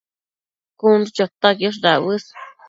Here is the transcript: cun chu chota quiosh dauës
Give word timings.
cun 0.79 0.99
chu 1.05 1.13
chota 1.29 1.53
quiosh 1.59 1.79
dauës 1.85 2.23